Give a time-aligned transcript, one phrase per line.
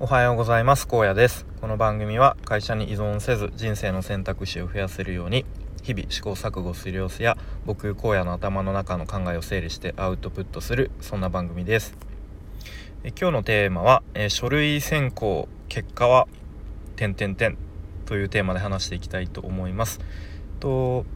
[0.00, 0.88] おはようございます。
[0.88, 1.46] 高野です。
[1.60, 5.46] この番組は会社に依存せず人生の選択肢を増やせるように
[5.84, 11.96] 日々試行錯誤する様子や僕荒野の頭の中の考えを整理してアウトプットするそんな番組です。
[13.04, 16.26] え今日のテーマは、え書類選考結果は
[16.96, 17.56] 点点点
[18.04, 20.00] というテーマで話していきたいと思います。
[20.58, 21.06] と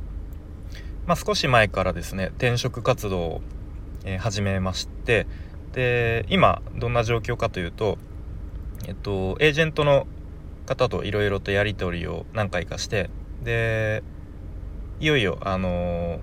[1.05, 3.41] まあ、少し前からですね転職活動を、
[4.05, 5.27] え始めまして
[5.73, 7.99] で今どんな状況かというと
[8.89, 10.07] えっと、エージェントの
[10.65, 13.11] 方といろいろとやり取りを何回かして
[13.45, 14.03] で
[14.99, 16.21] いよいよ、あの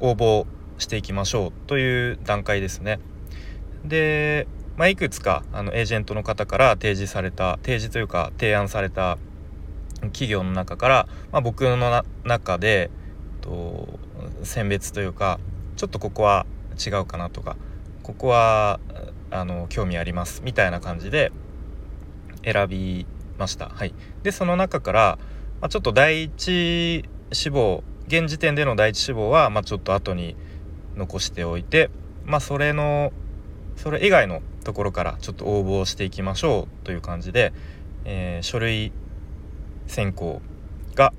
[0.00, 0.46] 応募
[0.78, 3.00] していきましょうという段階ですね。
[3.84, 9.18] で、まあ、いくつかあのエージェントの方から提示された提示というか提案された
[10.00, 12.90] 企業の中から、まあ、僕の中で
[13.42, 13.98] と
[14.42, 15.38] 選別というか
[15.76, 16.46] ちょっとここは
[16.84, 17.56] 違うかなとか
[18.02, 18.80] ここは
[19.30, 21.30] あの興味ありますみたいな感じで
[22.46, 23.06] 選び
[23.38, 23.68] ました。
[23.68, 23.92] はい、
[24.22, 25.18] でその中から、
[25.60, 30.36] まあ、ちょっと第一志望現時点での第一志望は、まあ、ちょっと後に
[30.96, 31.90] 残しておいて、
[32.24, 33.12] まあ、それの
[33.76, 37.52] それ以外のところからちょっと応募していきましょうという感じで、
[38.04, 38.92] えー、書類
[39.86, 40.40] 選考
[40.94, 41.12] が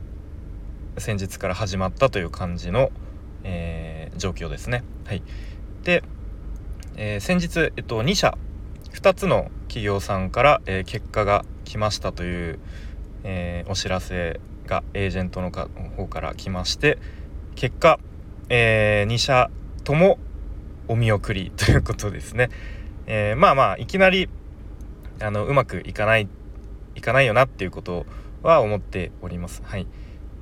[0.98, 2.90] 先日から始まったという感じの、
[3.44, 4.84] えー、状況ですね。
[5.06, 5.22] はい、
[5.84, 6.04] で、
[6.96, 8.38] えー、先日、えっと、2社
[8.94, 12.60] 2つの企業さんから、えー、結果が来ましたという、
[13.24, 16.98] えー、お知らせがエージェントの方から来まして
[17.56, 18.00] 結果、
[18.50, 19.50] えー、2社
[19.84, 20.20] とも
[20.88, 22.50] お見送りということですね。
[23.08, 24.30] えまあまあいきなり
[25.22, 26.28] あのうまくいかない
[26.96, 28.06] いかないよなっていうこと
[28.42, 29.62] は思っております。
[29.64, 29.88] はい、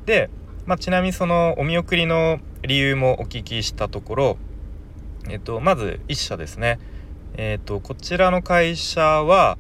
[0.06, 0.30] で、
[0.66, 4.38] まあ、ちなみにそのお見送りの理由もお聞きしたところ、
[5.30, 6.80] えっと、まず1社ですね。
[7.38, 9.58] え、ー、とこちらの会社は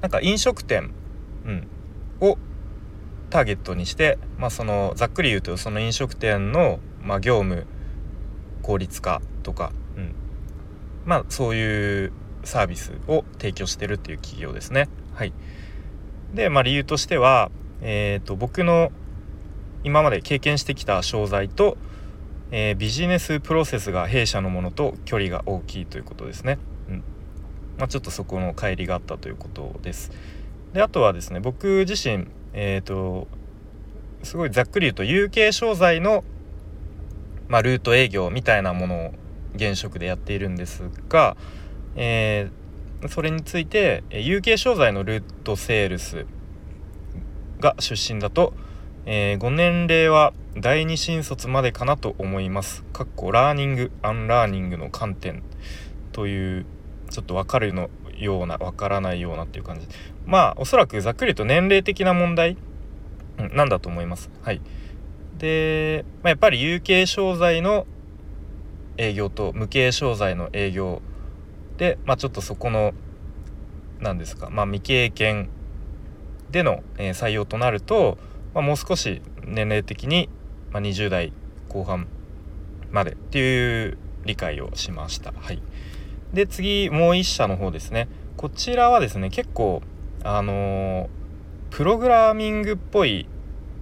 [0.00, 0.92] なんか飲食店、
[1.44, 1.68] うん、
[2.20, 2.38] を
[3.30, 7.66] ターゲットにして、まあ、そのざっくり言うとその飲食店の、まあ、業務
[8.62, 10.14] 効率化とか、うん、
[11.04, 12.12] まあそういう
[12.44, 14.88] サービスを提供してるっていう企業ですね。
[15.14, 15.32] はい、
[16.34, 17.50] で、まあ、理由としては、
[17.80, 18.92] えーと僕の
[19.86, 21.76] 今まで経験してきた商材と、
[22.50, 26.58] えー、ビジネスプロセスが弊社のものと距離が大きいということですね。
[26.88, 27.04] うん
[27.78, 30.10] まあ、ちょっとそこの乖離があったということです。
[30.72, 33.28] であとはですね僕自身、えーと、
[34.22, 36.24] すごいざっくり言うと有形商材の、
[37.48, 39.14] まあ、ルート営業みたいなものを
[39.54, 41.36] 現職でやっているんですが、
[41.96, 46.26] えー、それについて有形商材のルートセールス
[47.58, 48.54] が出身だと、
[49.08, 52.82] えー、ご年齢は第二新卒までかなと思います。
[52.92, 55.44] かっこラーニングアンラーニングの観点
[56.10, 56.66] という
[57.10, 59.86] ちょっと分かるのような分からないようなっていう感じ
[60.24, 62.56] まあおそらくざっくりと年齢的な問題、
[63.52, 64.28] なんだと思います。
[64.42, 64.60] はい、
[65.38, 67.86] で、まあ、やっぱり有形商材の
[68.96, 71.00] 営業と無形商材の営業
[71.76, 72.92] で、まあ、ちょっとそこの
[74.00, 75.48] 何ですか、まあ、未経験
[76.50, 78.18] での、えー、採用となると、
[78.56, 80.28] まあ、もう少し年齢的に
[80.76, 81.32] まあ、20代
[81.70, 82.06] 後半
[82.90, 83.96] までっていう
[84.26, 85.32] 理解をしました。
[85.32, 85.62] はい、
[86.34, 89.80] で次もう1社の方ですねこちらはですね結構
[90.22, 91.08] あのー、
[91.70, 93.26] プログラミングっぽい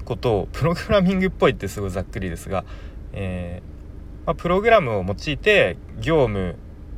[0.04, 2.64] ことをプログラミングっぽいってすごいざっくりですが、
[3.12, 6.56] えー、まあ、プログラムを用いて業務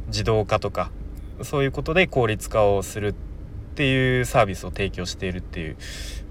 [0.08, 0.90] 自動化とか
[1.42, 3.14] そういうことで効率化をするっ
[3.76, 5.76] っていうサービスを提供しているっていう、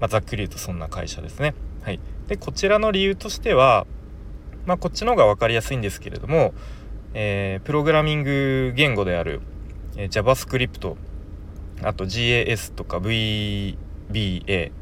[0.00, 1.54] まあ、ざっくり言うとそんな会社ですね。
[1.82, 3.86] はい、でこちらの理由としては、
[4.64, 6.54] まあ、こっちの方が分かりやすいんですけれども、
[7.14, 9.42] えー、プログラミング言語である、
[9.96, 10.96] えー、JavaScript
[11.82, 14.72] あと GAS とか VBA、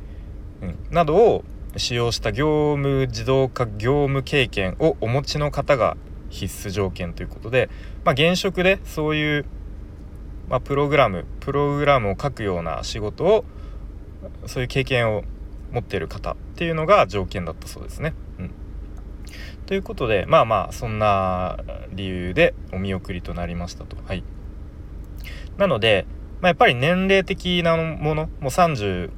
[0.62, 1.44] うん、などを
[1.76, 5.98] 使用した業務自動化業務経験をお持ちの方が
[6.30, 7.68] 必須条件ということで、
[8.06, 9.44] まあ、現職でそういう、
[10.48, 13.44] まあ、プログラムプログラムを書くような仕事を
[14.46, 15.24] そういう経験を
[15.72, 18.14] 持っている方っていうのが条件だったそうですね。
[18.38, 18.50] うん、
[19.66, 21.58] ということでまあまあそんな
[21.92, 23.96] 理由でお見送りとなりましたと。
[24.06, 24.22] はい、
[25.56, 26.06] なので、
[26.40, 29.10] まあ、やっぱり年齢的なものもう36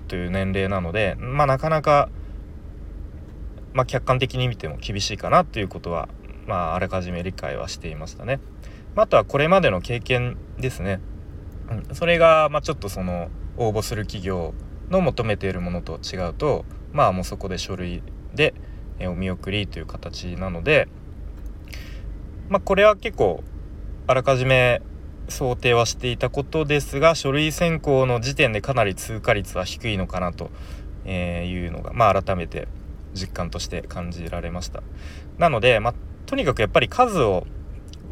[0.00, 2.08] という年齢なので、まあ、なかなか、
[3.72, 6.08] まあ、客観的に見ても厳しいかなということは、
[6.46, 8.40] まあ、あらかじめ理解はしていましたね。
[8.96, 11.00] あとはこれまでの経験ですね。
[11.70, 14.54] うん、それが、まあ、ちょっとその応募する企業
[14.90, 18.02] の求めているものと違うとまあもうそこで書類
[18.34, 18.54] で
[19.02, 20.88] お見送りという形なので
[22.48, 23.42] まあこれは結構
[24.06, 24.82] あらかじめ
[25.28, 30.50] 想定はしていたことですが書類選考の時点でかなり通過率は低いのかなと
[31.08, 32.66] いうのが、まあ、改めて
[33.14, 34.82] 実感として感じられました
[35.38, 35.94] なので、まあ、
[36.26, 37.46] とにかくやっぱり数を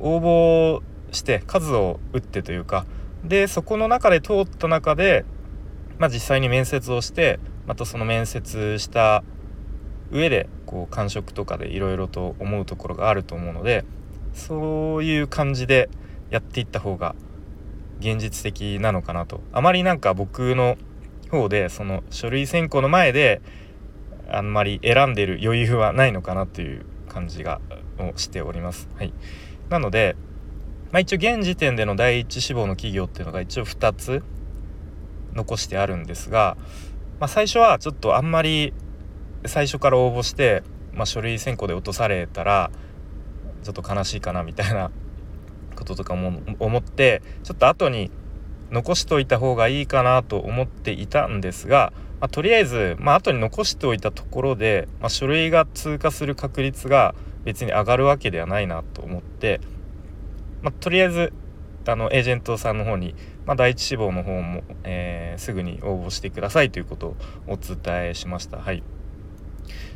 [0.00, 2.86] 応募して数を打ってというか
[3.24, 5.24] でそこの中で通った中で、
[5.98, 9.24] まあ、実際に面接をしてまたその面接した
[10.10, 13.84] 上でこう感触とかでいろいろと思うところがあると思うので
[14.32, 15.90] そういう感じで
[16.30, 17.14] やっていった方が
[18.00, 20.76] 現実的なのかなとあまりなんか僕の
[21.30, 23.42] 方でその書類選考の前で
[24.30, 27.60] あんまり選んでる余裕はないのかなという感じが
[27.98, 28.88] をしております。
[28.96, 29.12] はい、
[29.68, 30.16] なので、
[30.92, 34.22] まあ、一応現時点での第一志望の企業っていうのが一応2つ
[35.34, 36.56] 残してあるんですが、
[37.20, 38.72] まあ、最初はちょっとあんまり
[39.44, 40.62] 最初から応募して、
[40.92, 42.70] まあ、書類選考で落とされたら
[43.62, 44.90] ちょっと悲しいかなみたいな
[45.76, 48.10] こととかも思ってちょっと後に
[48.70, 57.14] 残しといた方がいいかなと思っていたんですが、まあ、とりあえず、まあ後に残しておいたところで、まあ、書類が通過する確率が
[57.48, 59.62] 別に上がるわけではないなと思って、
[60.60, 61.32] まあ、とりあえず
[61.86, 63.14] あのエージェントさんの方に、
[63.46, 67.16] まあ、第一志望の方も、えー、すぐに応募してくださいということを
[67.46, 67.78] お伝
[68.10, 68.58] えしました。
[68.58, 68.82] はい、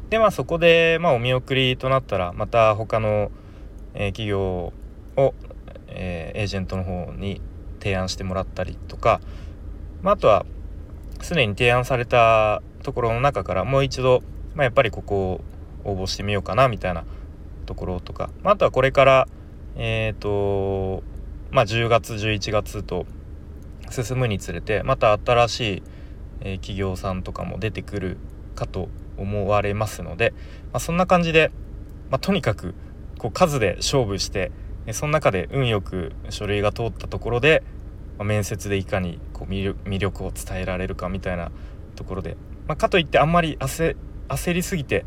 [0.08, 3.30] でまあそこで、まあ、お見送りとなったらまた他の、
[3.92, 4.72] えー、企業
[5.18, 5.34] を、
[5.88, 7.42] えー、エージェントの方に
[7.80, 9.20] 提案してもらったりとか、
[10.00, 10.46] まあ、あとは
[11.20, 14.22] すでに提案されたところの中からもう一度、
[14.54, 15.44] まあ、やっぱりここを
[15.84, 17.04] 応募してみようかなみたいな
[17.62, 19.28] ところとか、まあ、とはこれから
[19.76, 21.02] えっ、ー、と
[21.50, 23.06] まあ10月11月と
[23.90, 25.82] 進むにつれてまた新しい、
[26.40, 28.16] えー、企業さんとかも出てくる
[28.54, 30.32] かと思われますので、
[30.72, 31.50] まあ、そんな感じで、
[32.10, 32.74] まあ、とにかく
[33.18, 34.50] こう数で勝負して
[34.92, 37.62] その中で運よく書類が通ったところで、
[38.18, 41.52] まあ、面接でいかにこう魅力を伝えられるかみたいな
[41.94, 42.36] ところで、
[42.66, 43.94] まあ、かといってあんまり焦
[44.52, 45.04] りすぎて、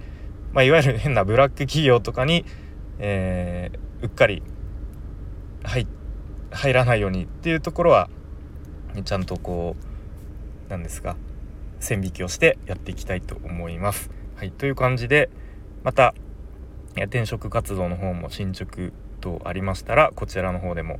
[0.55, 2.45] まあ、いわゆる変なブラック企業とかに、
[2.97, 4.41] えー、うっかり
[5.63, 5.85] 入
[6.49, 8.09] 入らないようにっていうところは
[9.03, 11.17] ちゃんとこう何ですか
[11.81, 14.09] 線引きをしてやっていきたいと思います。
[14.37, 15.29] はい、という感じで
[15.83, 16.15] また
[16.95, 20.99] 転職活動の方も進捗等ありましたらこちらの方でも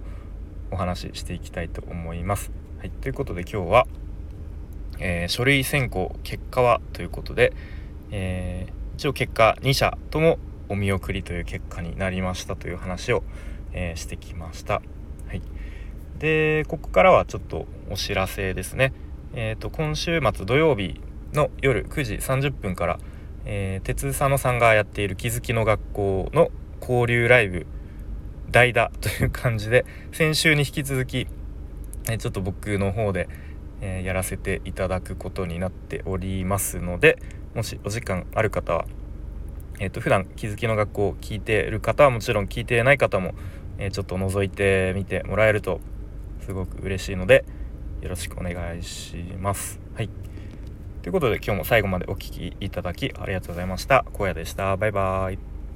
[0.70, 2.52] お話ししていきたいと思います。
[2.80, 3.88] はい、ということで今日は、
[5.00, 7.54] えー、書類選考結果はということで、
[8.12, 10.40] えー、一応結果2社とも
[10.70, 13.24] お見送りという結果になりましたという話を、
[13.74, 14.76] えー、してきました。
[15.28, 15.42] はい、
[16.18, 18.94] でここからはちょっとお知らせですね。
[19.34, 21.02] えーと、今週末土曜日
[21.34, 23.00] の夜9時30分から、
[23.44, 26.50] えー、鉄佐野さんがやっている気づきの学校の
[26.80, 27.68] 交流ライブ
[28.50, 31.28] 代打という感じで先週に引き続き、
[32.10, 33.28] えちょっと僕の方で、
[33.86, 37.22] えー、やらせていただくことになっておりますので
[37.54, 38.86] もしお時間ある方は、
[39.80, 43.36] えーと、普段気づきの学校を聞いている方はもちろん聞いてない方も、
[43.78, 45.80] えー、ちょっと覗いてみてもらえると
[46.42, 47.46] すごく嬉しいので
[48.02, 49.80] よろしくお願いします。
[49.96, 50.10] はい。
[51.02, 54.06] ということで今日も最後までお聴きいただきありがとうございました。
[54.14, 54.76] 荒野でした。
[54.78, 55.55] バイバーイ。